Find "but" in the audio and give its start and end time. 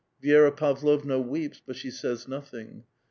1.63-1.75